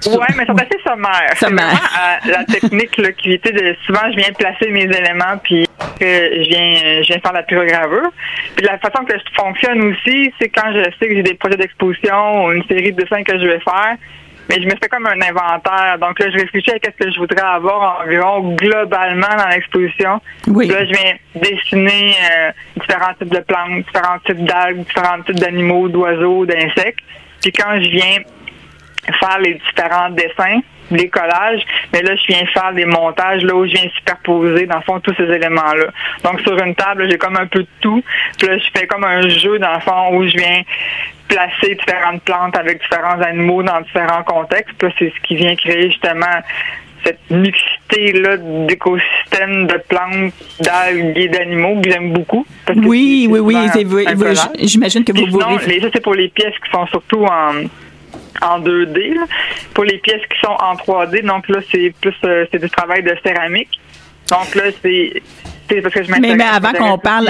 Oui, 0.08 0.26
mais 0.38 0.46
c'est 0.46 0.62
assez 0.62 0.84
sommaire. 0.84 1.32
Sommaire. 1.36 2.22
Euh, 2.26 2.32
la 2.32 2.44
technique 2.46 2.98
là, 2.98 3.12
qui 3.12 3.34
était 3.34 3.52
de 3.52 3.76
souvent 3.86 4.12
je 4.12 4.18
viens 4.18 4.34
placer 4.34 4.70
mes 4.72 4.86
éléments 4.86 5.38
puis 5.44 5.68
je 6.00 6.50
viens 6.50 7.02
je 7.04 7.08
viens 7.08 7.20
faire 7.20 7.34
la 7.34 7.44
pyrogravure. 7.44 8.12
Puis 8.56 8.66
la 8.66 8.80
façon 8.80 9.06
que 9.06 9.14
je 9.14 9.24
fonctionne 9.36 9.82
aussi, 9.84 10.34
c'est 10.40 10.50
quand 10.50 10.72
je 10.74 10.84
sais 11.00 11.08
que 11.08 11.16
j'ai 11.16 11.24
des 11.24 11.36
projets 11.36 11.58
d'exposition 11.58 12.46
ou 12.46 12.52
une 12.54 12.64
série 12.64 12.92
de 12.92 13.02
dessins 13.02 13.24
que 13.24 13.38
je 13.40 13.46
vais 13.46 13.60
faire 13.60 13.98
mais 14.50 14.62
je 14.62 14.66
me 14.66 14.72
fais 14.72 14.90
comme 14.90 15.06
un 15.06 15.22
inventaire. 15.22 15.98
Donc 16.00 16.20
là, 16.20 16.30
je 16.30 16.38
réfléchis 16.38 16.72
à 16.72 16.80
qu'est-ce 16.80 17.06
que 17.06 17.12
je 17.12 17.20
voudrais 17.20 17.42
avoir 17.42 18.02
environ 18.04 18.56
globalement 18.56 19.36
dans 19.38 19.48
l'exposition. 19.48 20.22
Oui. 20.48 20.68
Là, 20.68 20.86
je 20.86 20.92
viens 20.92 21.14
dessiner 21.36 22.16
euh, 22.32 22.52
différents 22.80 23.14
types 23.14 23.34
de 23.34 23.40
plantes, 23.40 23.86
différents 23.86 24.20
types 24.26 24.44
d'algues, 24.44 24.86
différents 24.86 25.22
types 25.22 25.40
d'animaux, 25.40 25.88
d'oiseaux, 25.88 26.46
d'insectes. 26.46 27.00
Puis 27.42 27.52
quand 27.52 27.82
je 27.82 27.90
viens 27.90 28.18
faire 29.20 29.40
les 29.40 29.56
différents 29.56 30.10
dessins, 30.10 30.62
les 30.92 31.10
collages, 31.10 31.66
mais 31.94 32.02
là, 32.02 32.16
je 32.16 32.28
viens 32.28 32.46
faire 32.48 32.74
des 32.74 32.86
montages 32.86 33.44
là 33.44 33.56
où 33.56 33.66
je 33.66 33.72
viens 33.72 33.90
superposer, 33.96 34.66
dans 34.66 34.78
le 34.78 34.82
fond, 34.82 35.00
tous 35.00 35.16
ces 35.16 35.24
éléments-là. 35.24 35.86
Donc, 36.24 36.42
sur 36.42 36.58
une 36.62 36.76
table, 36.76 37.10
j'ai 37.10 37.18
comme 37.18 37.38
un 37.38 37.48
peu 37.48 37.60
de 37.60 37.68
tout. 37.80 38.04
Puis 38.38 38.48
là, 38.48 38.58
je 38.58 38.68
fais 38.76 38.88
comme 38.88 39.04
un 39.04 39.28
jeu, 39.30 39.58
dans 39.60 39.74
le 39.74 39.80
fond, 39.80 40.16
où 40.16 40.28
je 40.28 40.36
viens 40.36 40.62
placer 41.32 41.76
différentes 41.76 42.22
plantes 42.24 42.58
avec 42.58 42.82
différents 42.82 43.22
animaux 43.22 43.64
dans 43.64 43.82
différents 43.82 44.24
contextes. 44.24 44.74
Puis 44.78 44.94
c'est 45.00 45.14
ce 45.16 45.28
qui 45.28 45.36
vient 45.36 45.56
créer 45.56 45.90
justement 45.90 46.42
cette 47.04 47.20
mixité-là 47.32 48.38
d'écosystèmes, 48.68 49.66
de 49.68 49.82
plantes, 49.88 50.34
d'algues 50.60 51.18
et 51.18 51.30
d'animaux 51.30 51.82
que 51.82 51.90
j'aime 51.90 52.14
beaucoup. 52.14 52.46
oui, 52.76 53.28
oui, 53.30 53.40
oui, 53.40 53.56
J'imagine 54.60 55.04
que 55.04 55.12
vous 55.14 55.26
sinon, 55.26 55.58
Ça, 55.58 55.90
c'est 55.94 56.04
pour 56.04 56.14
les 56.14 56.30
pièces 56.30 56.54
qui 56.64 56.72
sont 56.72 56.86
surtout 56.88 57.26
en 57.26 57.64
en 58.42 58.60
2D. 58.60 59.18
Pour 59.74 59.84
les 59.84 59.98
pièces 60.00 60.22
qui 60.32 60.40
sont 60.40 60.56
en 60.60 60.76
3D, 60.76 61.24
donc 61.24 61.48
là, 61.48 61.60
c'est 61.72 61.94
plus 62.02 62.14
euh, 62.24 62.46
c'est 62.52 62.60
du 62.60 62.70
travail 62.70 63.04
de 63.04 63.16
céramique. 63.24 63.80
Donc 64.30 64.56
là, 64.56 64.64
c'est 64.82 65.22
mais, 66.20 66.36
mais 66.36 66.44
avant 66.44 66.74
qu'on 66.74 66.98
parle, 66.98 67.30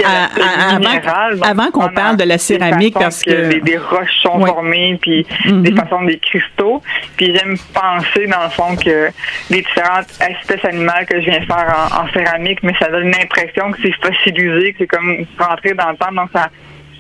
avant, 1.42 1.72
qu'on 1.72 1.90
parle 1.90 2.18
de 2.18 2.24
la 2.24 2.38
céramique, 2.38 2.94
parce 2.94 3.22
que 3.24 3.60
des, 3.60 3.78
roches 3.78 4.22
sont 4.22 4.46
formées, 4.46 4.98
puis 5.02 5.26
mm-hmm. 5.46 5.62
des 5.62 5.74
façons 5.74 6.04
des 6.04 6.18
cristaux, 6.18 6.82
puis 7.18 7.36
j'aime 7.36 7.58
penser 7.74 8.28
dans 8.28 8.44
le 8.44 8.50
fond 8.50 8.76
que 8.76 9.10
les 9.50 9.62
différentes 9.62 10.08
espèces 10.20 10.66
animales 10.66 11.06
que 11.06 11.20
je 11.20 11.26
viens 11.26 11.42
faire 11.42 11.90
en, 11.92 12.04
en 12.04 12.12
céramique, 12.12 12.60
mais 12.64 12.74
ça 12.80 12.90
donne 12.90 13.12
l'impression 13.12 13.72
que 13.72 13.80
c'est 13.82 13.94
fossilisé, 14.06 14.74
que 14.74 14.80
c'est 14.80 14.88
comme 14.88 15.26
rentrer 15.38 15.74
dans 15.74 15.90
le 15.90 15.98
temps, 15.98 16.12
donc 16.12 16.30
ça 16.34 16.50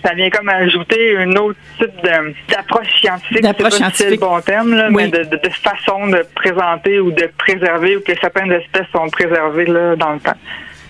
ça 0.03 0.13
vient 0.13 0.29
comme 0.29 0.49
ajouter 0.49 1.17
un 1.17 1.31
autre 1.35 1.57
type 1.77 1.91
d'approche 2.49 2.87
scientifique. 2.99 3.41
D'approche 3.41 3.73
scientifique. 3.73 4.05
C'est 4.07 4.11
le 4.11 4.17
bon 4.17 4.39
terme, 4.41 4.73
là, 4.73 4.89
mais 4.89 5.07
de, 5.07 5.23
de, 5.23 5.49
façon 5.49 6.07
de 6.07 6.25
présenter 6.35 6.99
ou 6.99 7.11
de 7.11 7.29
préserver 7.37 7.97
ou 7.97 8.01
que 8.01 8.13
certaines 8.19 8.51
espèces 8.51 8.87
sont 8.91 9.07
préservées 9.09 9.65
là, 9.65 9.95
dans 9.95 10.13
le 10.13 10.19
temps. 10.19 10.37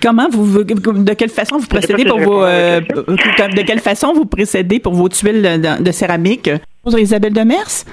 Comment 0.01 0.27
vous, 0.29 0.63
de 0.63 1.13
quelle 1.13 1.29
façon 1.29 1.58
vous 1.58 1.67
procédez 1.67 2.05
pour 2.05 2.20
vos, 2.20 2.43
euh, 2.43 2.81
de 2.81 3.62
quelle 3.62 3.79
façon 3.79 4.13
vous 4.13 4.25
procédez 4.25 4.79
pour 4.79 4.93
vos 4.93 5.10
tuiles 5.10 5.41
de, 5.41 5.84
de 5.84 5.91
céramique? 5.91 6.50
Bonjour 6.84 7.00
Isabelle 7.00 7.34
Demers. 7.34 7.86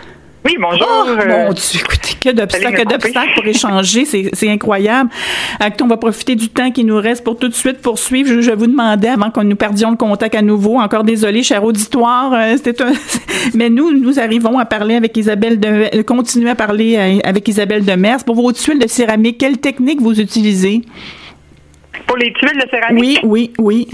Oui, 0.45 0.57
bonjour. 0.59 0.89
Oh, 0.89 1.15
mon 1.29 1.53
Dieu, 1.53 1.81
écoutez, 1.81 2.15
que 2.21 2.31
d'obstacles, 2.35 2.87
d'obstacles 2.87 3.35
pour 3.35 3.47
échanger, 3.47 4.05
c'est 4.05 4.49
incroyable. 4.49 5.11
on 5.83 5.87
va 5.87 5.97
profiter 5.97 6.37
du 6.37 6.49
temps 6.49 6.71
qui 6.71 6.85
nous 6.85 6.97
reste 6.97 7.25
pour 7.25 7.37
tout 7.37 7.49
de 7.49 7.55
suite 7.55 7.83
poursuivre. 7.83 8.31
Je, 8.31 8.41
je 8.41 8.53
vous 8.53 8.69
demandais, 8.69 9.09
avant 9.09 9.31
qu'on 9.31 9.45
nous 9.45 9.57
perdions 9.57 9.91
le 9.91 9.97
contact 9.97 10.35
à 10.35 10.43
nouveau, 10.43 10.79
encore 10.79 11.05
désolé, 11.05 11.43
cher 11.43 11.65
auditoire, 11.65 12.33
euh, 12.33 12.55
c'était 12.57 12.83
un... 12.83 12.93
mais 13.55 13.69
nous, 13.69 13.93
nous 13.93 14.19
arrivons 14.19 14.59
à 14.59 14.65
parler 14.65 14.95
avec 14.95 15.17
Isabelle 15.17 15.61
de, 15.61 16.01
continuer 16.03 16.51
à 16.51 16.55
parler 16.55 16.97
euh, 16.97 17.19
avec 17.29 17.47
Isabelle 17.49 17.85
Demers. 17.85 18.25
Pour 18.25 18.37
vos 18.37 18.53
tuiles 18.53 18.79
de 18.79 18.89
céramique, 18.89 19.39
quelle 19.39 19.59
technique 19.59 20.01
vous 20.01 20.19
utilisez? 20.19 20.83
Pour 22.09 22.17
les 22.17 22.33
tuiles 22.33 22.59
de 22.59 22.69
céramique? 22.69 23.21
Oui, 23.23 23.53
oui, 23.59 23.87
oui. 23.87 23.89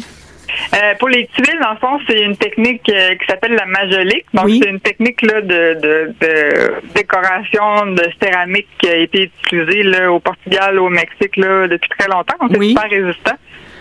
Euh, 0.73 0.95
pour 0.99 1.09
les 1.09 1.27
tuiles, 1.27 1.61
en 1.69 1.77
fond, 1.77 1.99
c'est 2.07 2.23
une 2.23 2.37
technique 2.37 2.89
euh, 2.89 3.17
qui 3.17 3.27
s'appelle 3.27 3.55
la 3.55 3.67
majolique. 3.67 4.27
Donc, 4.33 4.49
c'est 4.49 4.71
une 4.71 4.81
technique 4.81 5.21
là, 5.23 5.41
de, 5.41 5.75
de, 5.81 6.15
de, 6.21 6.93
décoration 6.95 7.87
de 7.87 8.05
céramique 8.23 8.69
qui 8.79 8.89
a 8.89 8.97
été 8.97 9.31
utilisée 9.43 9.83
là, 9.83 10.13
au 10.13 10.21
Portugal, 10.21 10.79
au 10.79 10.89
Mexique 10.89 11.37
là, 11.37 11.67
depuis 11.67 11.91
très 11.99 12.09
longtemps. 12.09 12.37
Donc, 12.41 12.51
c'est 12.55 12.69
super 12.69 12.91
résistant. 12.91 13.35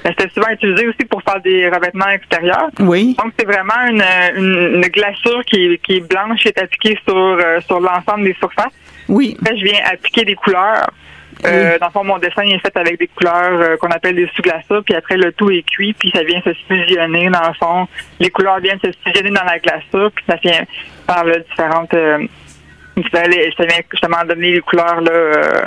C'était 0.06 0.30
souvent 0.30 0.50
utilisé 0.50 0.88
aussi 0.88 1.06
pour 1.10 1.22
faire 1.22 1.40
des 1.42 1.70
revêtements 1.70 2.10
extérieurs. 2.10 2.70
Oui. 2.80 3.16
Donc, 3.24 3.34
c'est 3.38 3.46
vraiment 3.46 3.88
une, 3.88 4.04
une, 4.36 4.82
glaçure 4.88 5.46
qui, 5.46 5.80
qui 5.84 5.98
est 5.98 6.08
blanche 6.10 6.46
et 6.46 6.50
est 6.50 6.60
appliquée 6.60 6.98
sur, 7.08 7.16
euh, 7.16 7.62
sur 7.62 7.80
l'ensemble 7.80 8.26
des 8.26 8.34
surfaces. 8.34 8.74
Oui. 9.08 9.38
Après, 9.40 9.58
je 9.58 9.64
viens 9.64 9.80
appliquer 9.86 10.26
des 10.26 10.36
couleurs. 10.36 10.90
Euh, 11.46 11.78
dans 11.80 11.88
le 11.88 11.92
fond, 11.92 12.04
mon 12.04 12.18
dessin 12.20 12.44
est 12.44 12.60
fait 12.60 12.76
avec 12.78 13.00
des 13.00 13.08
couleurs 13.08 13.60
euh, 13.60 13.78
qu'on 13.78 13.90
appelle 13.90 14.16
des 14.16 14.30
sous-glaçures, 14.36 14.84
puis 14.84 14.96
après 14.96 15.18
le 15.18 15.32
tout 15.34 15.50
est 15.52 15.64
cuit, 15.64 15.94
puis 15.94 16.12
ça 16.14 16.24
vient 16.24 16.42
se 16.42 16.54
fusionner 16.68 17.30
dans 17.30 17.48
le 17.48 17.54
fond. 17.54 17.88
Les 18.20 18.30
couleurs 18.30 18.60
viennent 18.60 18.80
se 18.80 18.92
fusionner 19.04 19.32
dans 19.32 19.44
la 19.44 19.60
glaçure, 19.60 20.12
puis 20.12 20.24
ça 20.28 20.36
vient 20.42 20.64
par 21.06 21.26
là, 21.26 21.40
différentes. 21.40 21.94
Euh, 21.94 22.26
ça 23.12 23.24
vient 23.28 23.82
justement 23.92 24.24
donner 24.28 24.52
les 24.54 24.62
couleurs 24.62 25.02
là, 25.02 25.12
euh, 25.12 25.62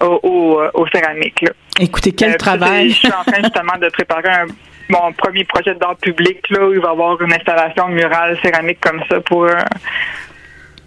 au, 0.00 0.62
au, 0.74 0.86
céramique. 0.88 1.42
Là. 1.42 1.50
Écoutez, 1.80 2.12
quel 2.12 2.36
travail! 2.36 2.90
Je 2.90 2.94
suis 2.94 3.08
en 3.08 3.24
train 3.24 3.42
justement 3.42 3.76
de 3.80 3.88
préparer 3.88 4.28
un, 4.28 4.46
mon 4.88 5.12
premier 5.12 5.44
projet 5.44 5.74
d'art 5.74 5.96
public 5.96 6.38
là, 6.50 6.66
où 6.66 6.72
il 6.72 6.80
va 6.80 6.88
y 6.88 6.92
avoir 6.92 7.20
une 7.20 7.32
installation 7.32 7.88
murale 7.88 8.38
céramique 8.42 8.80
comme 8.80 9.02
ça 9.10 9.20
pour, 9.20 9.46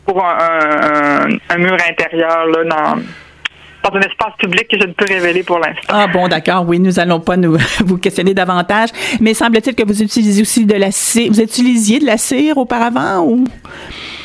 pour 0.05 0.25
un, 0.25 1.27
un 1.49 1.57
mur 1.57 1.77
intérieur 1.87 2.47
là, 2.47 2.63
dans 2.63 3.01
dans 3.83 3.97
un 3.97 4.01
espace 4.01 4.33
public 4.37 4.67
que 4.67 4.77
je 4.79 4.85
ne 4.85 4.93
peux 4.93 5.05
révéler 5.05 5.43
pour 5.43 5.59
l'instant. 5.59 5.89
Ah 5.89 6.07
bon, 6.07 6.27
d'accord. 6.27 6.65
Oui, 6.67 6.79
nous 6.79 6.99
allons 6.99 7.19
pas 7.19 7.37
nous 7.37 7.57
vous 7.85 7.97
questionner 7.97 8.33
davantage. 8.33 8.89
Mais 9.19 9.33
semble-t-il 9.33 9.75
que 9.75 9.83
vous 9.83 10.01
utilisez 10.01 10.41
aussi 10.41 10.65
de 10.65 10.75
la 10.75 10.91
cire. 10.91 11.31
Vous 11.31 11.41
utilisiez 11.41 11.99
de 11.99 12.05
la 12.05 12.17
cire 12.17 12.57
auparavant 12.57 13.23
ou? 13.23 13.43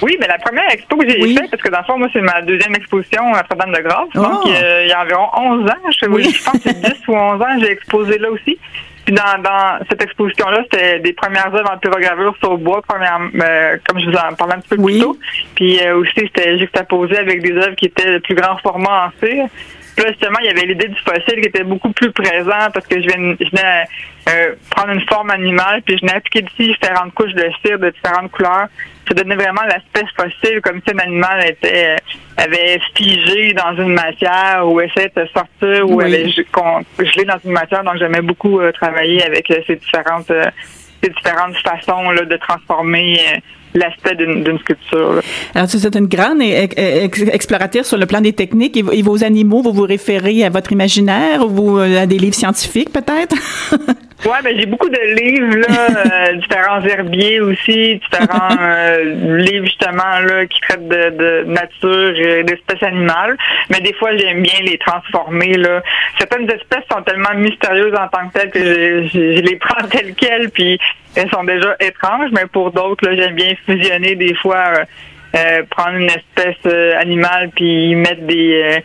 Oui, 0.02 0.16
mais 0.20 0.26
la 0.26 0.38
première 0.38 0.70
expo 0.70 0.96
que 0.96 1.08
j'ai 1.08 1.34
faite, 1.34 1.50
parce 1.50 1.62
que 1.62 1.70
dans 1.70 1.78
le 1.78 1.84
fond, 1.84 1.98
moi, 1.98 2.08
c'est 2.12 2.20
ma 2.20 2.42
deuxième 2.42 2.74
exposition 2.74 3.32
à 3.32 3.38
Notre-Dame-de-Grâce. 3.38 4.10
Donc, 4.14 4.42
oh. 4.44 4.48
euh, 4.48 4.82
il 4.84 4.88
y 4.88 4.92
a 4.92 5.02
environ 5.02 5.28
11 5.34 5.70
ans. 5.70 5.90
Je, 5.90 6.06
oui. 6.08 6.30
je 6.30 6.44
pense 6.44 6.54
que 6.54 6.60
c'est 6.64 6.80
10 6.80 7.08
ou 7.08 7.14
11 7.14 7.40
ans, 7.40 7.58
j'ai 7.60 7.70
exposé 7.70 8.18
là 8.18 8.30
aussi. 8.30 8.58
Puis 9.06 9.14
dans, 9.14 9.40
dans 9.40 9.78
cette 9.88 10.02
exposition-là, 10.02 10.62
c'était 10.64 10.98
des 10.98 11.12
premières 11.12 11.54
œuvres 11.54 11.70
en 11.72 11.78
pyrogravure 11.78 12.34
sur 12.40 12.58
bois, 12.58 12.82
première, 12.82 13.20
euh, 13.20 13.76
comme 13.86 14.00
je 14.00 14.06
vous 14.06 14.16
en 14.16 14.34
parlais 14.34 14.54
un 14.54 14.58
petit 14.58 14.70
peu 14.76 14.82
plus 14.82 14.98
tôt. 14.98 15.16
Puis 15.54 15.78
euh, 15.80 15.98
aussi, 15.98 16.12
c'était 16.16 16.58
juxtaposé 16.58 17.16
avec 17.16 17.40
des 17.40 17.52
œuvres 17.52 17.76
qui 17.76 17.86
étaient 17.86 18.14
de 18.14 18.18
plus 18.18 18.34
grand 18.34 18.56
format 18.58 19.06
en 19.06 19.24
cire. 19.24 19.46
Puis 19.94 20.04
là, 20.04 20.10
justement, 20.10 20.38
il 20.40 20.46
y 20.46 20.48
avait 20.48 20.66
l'idée 20.66 20.88
du 20.88 20.98
fossile 20.98 21.40
qui 21.40 21.48
était 21.48 21.62
beaucoup 21.62 21.92
plus 21.92 22.10
présent 22.10 22.68
parce 22.74 22.86
que 22.88 23.00
je 23.00 23.08
venais, 23.08 23.36
je 23.40 23.48
venais 23.48 23.84
euh, 24.28 24.54
prendre 24.70 24.92
une 24.92 25.06
forme 25.08 25.30
animale, 25.30 25.82
puis 25.82 25.98
je 25.98 26.06
appliquer 26.14 26.42
dessus 26.42 26.72
différentes 26.72 27.14
couches 27.14 27.34
de 27.34 27.48
cire 27.64 27.78
de 27.78 27.90
différentes 27.90 28.30
couleurs 28.32 28.68
ça 29.08 29.14
donnait 29.14 29.36
vraiment 29.36 29.62
l'aspect 29.62 30.06
fossile, 30.16 30.60
comme 30.62 30.80
si 30.86 30.94
un 30.94 30.98
animal 30.98 31.46
était 31.48 31.94
euh, 31.94 31.96
avait 32.36 32.80
figé 32.96 33.54
dans 33.54 33.74
une 33.80 33.94
matière 33.94 34.64
ou 34.66 34.80
essayait 34.80 35.12
de 35.16 35.26
sortir 35.26 35.88
ou 35.88 36.00
avait 36.00 36.28
gelé 36.28 37.24
dans 37.24 37.38
une 37.44 37.52
matière. 37.52 37.84
Donc 37.84 37.98
j'aimais 37.98 38.20
beaucoup 38.20 38.60
euh, 38.60 38.72
travailler 38.72 39.22
avec 39.24 39.46
ces 39.66 39.76
différentes 39.76 40.32
ces 41.02 41.10
différentes 41.10 41.56
façons 41.58 42.10
là, 42.10 42.24
de 42.24 42.36
transformer 42.36 43.20
l'aspect 43.74 44.14
d'une 44.14 44.58
sculpture. 44.58 45.20
Alors, 45.54 45.68
c'est 45.68 45.94
une 45.94 46.06
grande 46.06 46.40
exploratrice 46.40 47.86
sur 47.86 47.98
le 47.98 48.06
plan 48.06 48.22
des 48.22 48.32
techniques 48.32 48.78
et, 48.78 49.02
vos 49.02 49.22
animaux, 49.22 49.60
vous 49.60 49.72
vous 49.72 49.82
référez 49.82 50.44
à 50.44 50.48
votre 50.48 50.72
imaginaire 50.72 51.42
ou 51.46 51.76
à 51.76 52.06
des 52.06 52.16
livres 52.16 52.34
scientifiques 52.34 52.90
peut-être? 52.90 53.36
Ouais, 54.24 54.42
ben 54.42 54.58
j'ai 54.58 54.66
beaucoup 54.66 54.88
de 54.88 54.98
livres 55.20 55.56
là, 55.56 56.28
euh, 56.30 56.32
différents 56.36 56.82
herbiers 56.82 57.40
aussi, 57.40 57.96
différents 57.96 58.56
euh, 58.60 59.36
livres 59.38 59.66
justement 59.66 60.20
là 60.20 60.46
qui 60.46 60.58
traitent 60.62 60.88
de, 60.88 61.10
de 61.10 61.44
nature 61.44 62.16
et 62.16 62.42
d'espèces 62.42 62.82
animales. 62.82 63.36
Mais 63.70 63.80
des 63.80 63.92
fois, 63.92 64.16
j'aime 64.16 64.42
bien 64.42 64.60
les 64.62 64.78
transformer 64.78 65.54
là. 65.54 65.82
Certaines 66.18 66.50
espèces 66.50 66.84
sont 66.90 67.02
tellement 67.02 67.34
mystérieuses 67.34 67.94
en 67.94 68.08
tant 68.08 68.28
que 68.28 68.32
telles 68.38 68.50
que 68.50 68.58
je, 68.58 69.08
je, 69.12 69.42
les 69.42 69.56
prends 69.56 69.86
telles 69.90 70.14
quelles, 70.14 70.50
puis 70.50 70.78
elles 71.14 71.30
sont 71.30 71.44
déjà 71.44 71.76
étranges. 71.80 72.30
Mais 72.32 72.46
pour 72.46 72.72
d'autres, 72.72 73.06
là, 73.06 73.16
j'aime 73.16 73.34
bien 73.34 73.54
fusionner 73.66 74.14
des 74.14 74.34
fois. 74.34 74.64
Euh, 74.78 74.84
prendre 75.70 75.96
une 75.98 76.10
espèce 76.10 76.72
animale 76.98 77.50
puis 77.54 77.94
mettre 77.94 78.22
des 78.22 78.82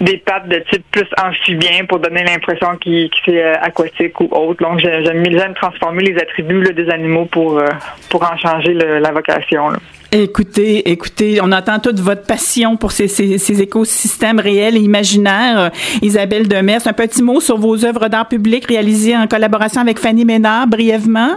des 0.00 0.18
pattes 0.18 0.48
de 0.48 0.62
type 0.70 0.84
plus 0.90 1.06
amphibien 1.22 1.84
pour 1.86 1.98
donner 1.98 2.24
l'impression 2.24 2.76
qu'il 2.76 3.10
est 3.28 3.28
euh, 3.28 3.54
aquatique 3.60 4.20
ou 4.20 4.28
autre. 4.30 4.62
Donc, 4.62 4.78
j'aime 4.78 5.22
bien 5.22 5.52
transformer 5.54 6.02
les 6.04 6.20
attributs 6.20 6.72
des 6.74 6.90
animaux 6.90 7.26
pour, 7.26 7.58
euh, 7.58 7.68
pour 8.10 8.22
en 8.22 8.36
changer 8.36 8.74
la 8.74 9.10
vocation. 9.12 9.72
Écoutez, 10.12 10.90
écoutez, 10.90 11.40
on 11.42 11.50
entend 11.50 11.80
toute 11.80 11.98
votre 11.98 12.22
passion 12.22 12.76
pour 12.76 12.92
ces, 12.92 13.60
écosystèmes 13.60 14.38
réels 14.38 14.76
et 14.76 14.80
imaginaires. 14.80 15.72
Isabelle 16.00 16.46
Demers, 16.46 16.86
un 16.86 16.92
petit 16.92 17.22
mot 17.22 17.40
sur 17.40 17.58
vos 17.58 17.84
œuvres 17.84 18.08
d'art 18.08 18.28
public 18.28 18.66
réalisées 18.66 19.16
en 19.16 19.26
collaboration 19.26 19.80
avec 19.80 19.98
Fanny 19.98 20.24
Ménard, 20.24 20.68
brièvement, 20.68 21.34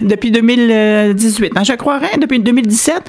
depuis 0.00 0.30
2018, 0.30 1.52
hein, 1.56 1.64
je 1.64 1.72
croirais, 1.72 2.16
depuis 2.20 2.38
2017. 2.38 3.02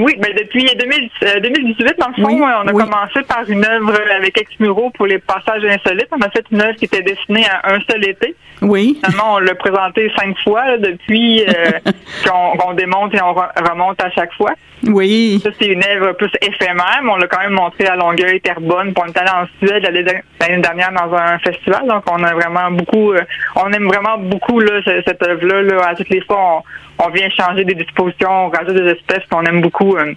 Oui, 0.00 0.16
mais 0.18 0.32
depuis 0.32 0.64
2018, 0.64 1.22
euh, 1.24 1.92
dans 1.98 2.08
le 2.08 2.22
fond, 2.22 2.42
on 2.42 2.68
a 2.68 2.72
commencé 2.72 3.22
par 3.28 3.48
une 3.48 3.64
œuvre 3.64 3.94
avec 4.16 4.40
Exmuro 4.40 4.90
pour 4.90 5.06
les 5.06 5.18
passages 5.18 5.64
insolites. 5.64 6.08
On 6.10 6.20
a 6.20 6.30
fait 6.30 6.44
une 6.50 6.62
œuvre 6.62 6.76
qui 6.76 6.86
était 6.86 7.02
destinée 7.02 7.44
à 7.46 7.74
un 7.74 7.80
seul 7.88 8.08
été. 8.08 8.34
Oui. 8.62 8.98
Finalement, 9.04 9.34
on 9.34 9.38
l'a 9.38 9.54
présenté 9.54 10.10
cinq 10.16 10.38
fois 10.40 10.78
depuis 10.78 11.42
euh, 11.42 11.72
qu'on 12.28 12.74
démonte 12.74 13.14
et 13.14 13.22
on 13.22 13.32
remonte 13.32 14.02
à 14.02 14.10
chaque 14.10 14.32
fois. 14.34 14.52
Oui. 14.86 15.40
Ça, 15.42 15.50
c'est 15.58 15.66
une 15.66 15.84
œuvre 15.84 16.12
plus 16.12 16.30
éphémère, 16.40 17.00
mais 17.02 17.10
on 17.10 17.16
l'a 17.16 17.26
quand 17.26 17.40
même 17.40 17.52
montré 17.52 17.86
à 17.86 17.96
Longueuil, 17.96 18.40
Terrebonne. 18.40 18.94
Puis 18.94 19.04
on 19.04 19.08
est 19.08 19.18
allé 19.18 19.30
en 19.30 19.46
Suède 19.58 19.82
l'année 19.82 20.62
dernière 20.62 20.92
dans 20.92 21.14
un 21.14 21.38
festival. 21.38 21.86
Donc, 21.86 22.04
on 22.10 22.22
a 22.22 22.34
vraiment 22.34 22.70
beaucoup, 22.70 23.12
euh, 23.12 23.20
on 23.56 23.70
aime 23.72 23.86
vraiment 23.86 24.18
beaucoup 24.18 24.60
là, 24.60 24.80
cette 24.84 25.22
œuvre-là. 25.22 25.62
Là. 25.62 25.88
À 25.88 25.94
toutes 25.94 26.08
les 26.08 26.22
fois, 26.22 26.62
on, 26.98 27.10
vient 27.10 27.28
changer 27.30 27.64
des 27.64 27.74
dispositions, 27.74 28.46
on 28.46 28.48
rajoute 28.48 28.74
des 28.74 28.90
espèces 28.90 29.24
qu'on 29.30 29.42
aime 29.44 29.60
beaucoup. 29.60 29.89
Euh, 29.96 30.14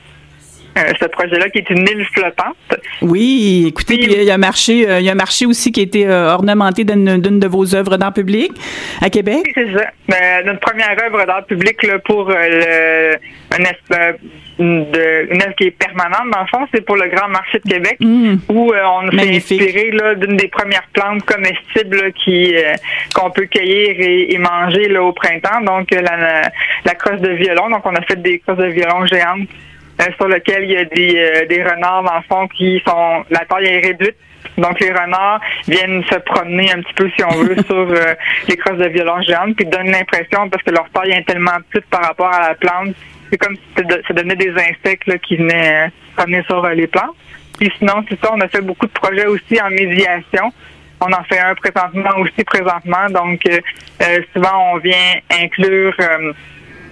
euh, 0.77 0.91
ce 0.99 1.05
projet-là 1.05 1.49
qui 1.49 1.59
est 1.59 1.69
une 1.69 1.87
île 1.87 2.05
flottante. 2.13 2.55
Oui, 3.01 3.65
écoutez, 3.67 3.95
il 3.95 4.23
y 4.23 4.31
a 4.31 4.33
un 4.33 4.37
marché, 4.37 4.89
euh, 4.89 4.99
il 4.99 5.05
y 5.05 5.09
a 5.09 5.11
un 5.11 5.15
marché 5.15 5.45
aussi 5.45 5.71
qui 5.71 5.79
a 5.81 5.83
été 5.83 6.07
euh, 6.07 6.33
ornementé 6.33 6.83
d'une 6.83 7.39
de 7.39 7.47
vos 7.47 7.75
œuvres 7.75 7.97
d'art 7.97 8.13
public 8.13 8.51
à 9.01 9.09
Québec. 9.09 9.41
Oui, 9.45 9.51
c'est 9.53 9.73
ça. 9.73 10.43
notre 10.43 10.59
première 10.59 10.95
œuvre 11.05 11.25
d'art 11.25 11.45
public 11.45 11.81
là, 11.83 11.99
pour 11.99 12.29
le, 12.29 13.15
une, 14.59 15.41
œuvre 15.41 15.55
qui 15.57 15.65
est 15.65 15.71
permanente, 15.71 16.31
dans 16.31 16.41
le 16.41 16.47
fond, 16.47 16.67
c'est 16.73 16.85
pour 16.85 16.95
le 16.95 17.07
Grand 17.07 17.27
Marché 17.27 17.59
de 17.63 17.69
Québec, 17.69 17.97
mmh. 17.99 18.35
où 18.49 18.71
on 18.73 19.11
s'est 19.11 19.35
inspiré 19.35 19.91
d'une 20.17 20.37
des 20.37 20.47
premières 20.47 20.87
plantes 20.93 21.23
comestibles 21.25 22.13
qui 22.13 22.55
qu'on 23.13 23.29
peut 23.31 23.45
cueillir 23.45 23.95
et, 23.99 24.37
manger 24.37 24.87
là, 24.89 25.03
au 25.03 25.11
printemps. 25.11 25.61
Donc 25.61 25.91
la, 25.91 26.49
la 26.85 26.95
crosse 26.95 27.21
de 27.21 27.29
violon. 27.29 27.69
Donc 27.69 27.85
on 27.85 27.95
a 27.95 28.01
fait 28.01 28.21
des 28.21 28.39
crosses 28.39 28.57
de 28.57 28.67
violon 28.67 29.05
géantes 29.05 29.47
euh, 29.49 29.72
sur 30.17 30.27
lequel 30.27 30.63
il 30.63 30.71
y 30.71 30.77
a 30.77 30.85
des, 30.85 31.15
euh, 31.15 31.45
des 31.45 31.63
renards 31.63 32.03
dans 32.03 32.15
le 32.15 32.23
fond 32.23 32.47
qui 32.47 32.81
sont 32.85 33.23
la 33.29 33.45
taille 33.45 33.65
est 33.65 33.79
réduite 33.79 34.15
Donc, 34.57 34.79
les 34.79 34.91
renards 34.91 35.39
viennent 35.67 36.03
se 36.05 36.15
promener 36.15 36.71
un 36.71 36.81
petit 36.81 36.93
peu, 36.93 37.09
si 37.15 37.23
on 37.23 37.43
veut, 37.43 37.55
sur 37.65 37.75
euh, 37.75 38.13
les 38.47 38.57
crosses 38.57 38.77
de 38.77 38.87
violence 38.87 39.25
géantes, 39.25 39.55
puis 39.55 39.65
donnent 39.65 39.91
l'impression, 39.91 40.49
parce 40.49 40.63
que 40.63 40.71
leur 40.71 40.89
taille 40.89 41.11
est 41.11 41.25
tellement 41.25 41.57
petite 41.69 41.89
par 41.89 42.01
rapport 42.01 42.33
à 42.33 42.49
la 42.49 42.55
plante, 42.55 42.95
c'est 43.31 43.37
comme 43.37 43.55
si 43.55 43.83
ça 44.07 44.13
donnait 44.13 44.35
des 44.35 44.51
insectes 44.51 45.07
là, 45.07 45.17
qui 45.17 45.37
venaient 45.37 45.87
se 45.87 46.15
promener 46.15 46.43
sur 46.43 46.67
les 46.67 46.87
plantes. 46.87 47.15
Puis 47.59 47.71
sinon, 47.77 48.03
c'est 48.09 48.19
ça, 48.19 48.31
on 48.33 48.41
a 48.41 48.47
fait 48.47 48.61
beaucoup 48.61 48.85
de 48.85 48.91
projets 48.91 49.25
aussi 49.25 49.61
en 49.61 49.69
médiation. 49.69 50.51
On 51.01 51.11
en 51.11 51.23
fait 51.23 51.39
un 51.39 51.55
présentement 51.55 52.17
aussi 52.19 52.43
présentement. 52.43 53.09
Donc, 53.09 53.41
souvent, 54.33 54.73
on 54.73 54.77
vient 54.77 55.15
inclure 55.41 55.95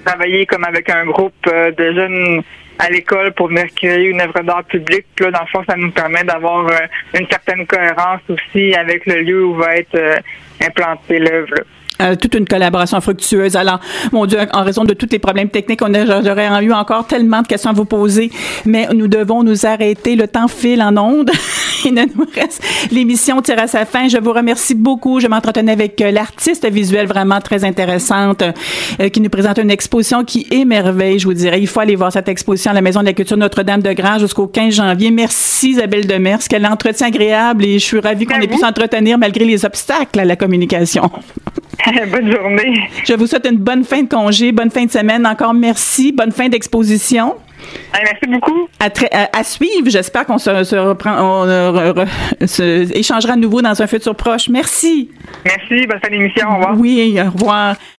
travailler 0.05 0.45
comme 0.45 0.63
avec 0.63 0.89
un 0.89 1.05
groupe 1.05 1.33
euh, 1.47 1.71
de 1.71 1.93
jeunes 1.93 2.43
à 2.79 2.89
l'école 2.89 3.33
pour 3.33 3.47
venir 3.47 3.65
créer 3.75 4.09
une 4.09 4.21
œuvre 4.21 4.41
d'art 4.41 4.63
public. 4.63 5.05
Puis 5.15 5.25
là, 5.25 5.31
dans 5.31 5.41
le 5.41 5.47
fond, 5.47 5.63
ça 5.67 5.75
nous 5.77 5.91
permet 5.91 6.23
d'avoir 6.23 6.67
euh, 6.67 6.77
une 7.19 7.27
certaine 7.27 7.65
cohérence 7.67 8.21
aussi 8.29 8.73
avec 8.73 9.05
le 9.05 9.21
lieu 9.21 9.45
où 9.45 9.55
va 9.55 9.77
être 9.77 9.95
euh, 9.95 10.15
implantée 10.61 11.19
l'œuvre. 11.19 11.55
Euh, 12.01 12.15
toute 12.15 12.33
une 12.33 12.47
collaboration 12.47 12.99
fructueuse. 12.99 13.55
Alors, 13.55 13.79
mon 14.11 14.25
Dieu, 14.25 14.39
en 14.53 14.63
raison 14.63 14.83
de 14.83 14.93
tous 14.93 15.07
les 15.11 15.19
problèmes 15.19 15.49
techniques, 15.49 15.81
on 15.83 15.93
j'aurais 15.93 16.47
eu 16.63 16.73
encore 16.73 17.05
tellement 17.05 17.41
de 17.43 17.47
questions 17.47 17.69
à 17.69 17.73
vous 17.73 17.85
poser, 17.85 18.31
mais 18.65 18.87
nous 18.93 19.07
devons 19.07 19.43
nous 19.43 19.65
arrêter. 19.65 20.15
Le 20.15 20.27
temps 20.27 20.47
file 20.47 20.81
en 20.81 20.97
ondes. 20.97 21.31
Il 21.85 21.93
ne 21.93 22.03
nous 22.03 22.25
reste. 22.33 22.63
L'émission 22.91 23.41
tire 23.41 23.59
à 23.59 23.67
sa 23.67 23.85
fin. 23.85 24.07
Je 24.07 24.17
vous 24.17 24.33
remercie 24.33 24.75
beaucoup. 24.75 25.19
Je 25.19 25.27
m'entretenais 25.27 25.71
avec 25.71 25.99
euh, 26.01 26.11
l'artiste 26.11 26.69
visuel 26.69 27.07
vraiment 27.07 27.39
très 27.39 27.63
intéressante 27.63 28.43
euh, 28.99 29.09
qui 29.09 29.21
nous 29.21 29.29
présente 29.29 29.57
une 29.57 29.71
exposition 29.71 30.23
qui 30.23 30.47
émerveille, 30.51 31.19
je 31.19 31.25
vous 31.25 31.33
dirais. 31.33 31.59
Il 31.59 31.67
faut 31.67 31.79
aller 31.79 31.95
voir 31.95 32.11
cette 32.11 32.27
exposition 32.27 32.71
à 32.71 32.73
la 32.73 32.81
Maison 32.81 33.01
de 33.01 33.05
la 33.05 33.13
Culture 33.13 33.37
Notre-Dame 33.37 33.81
de 33.81 33.93
Grange 33.93 34.21
jusqu'au 34.21 34.47
15 34.47 34.75
janvier. 34.75 35.11
Merci 35.11 35.71
Isabelle 35.71 36.07
Demers. 36.07 36.39
Quel 36.49 36.65
entretien 36.65 37.07
agréable 37.07 37.65
et 37.65 37.79
je 37.79 37.85
suis 37.85 37.99
ravie 37.99 38.25
qu'on 38.25 38.39
ait 38.39 38.47
pu 38.47 38.57
s'entretenir 38.57 39.17
malgré 39.17 39.45
les 39.45 39.65
obstacles 39.65 40.19
à 40.19 40.25
la 40.25 40.35
communication. 40.35 41.09
bonne 42.11 42.31
journée. 42.31 42.89
Je 43.05 43.13
vous 43.13 43.27
souhaite 43.27 43.47
une 43.49 43.57
bonne 43.57 43.83
fin 43.83 44.03
de 44.03 44.09
congé, 44.09 44.51
bonne 44.51 44.71
fin 44.71 44.85
de 44.85 44.91
semaine. 44.91 45.25
Encore 45.25 45.53
merci. 45.53 46.11
Bonne 46.11 46.31
fin 46.31 46.49
d'exposition. 46.49 47.35
Merci 47.93 48.27
beaucoup. 48.27 48.67
À, 48.79 49.43
suivre. 49.43 49.89
J'espère 49.89 50.25
qu'on 50.25 50.37
se, 50.37 50.75
reprend, 50.75 51.45
on, 51.45 52.05
échangera 52.95 53.33
à 53.33 53.35
nouveau 53.35 53.61
dans 53.61 53.81
un 53.81 53.87
futur 53.87 54.15
proche. 54.15 54.49
Merci. 54.49 55.09
Merci. 55.45 55.85
Bonne 55.87 55.99
fin 55.99 56.09
d'émission. 56.09 56.47
Au 56.49 56.55
revoir. 56.55 56.77
Oui, 56.77 57.19
au 57.19 57.31
revoir. 57.31 57.75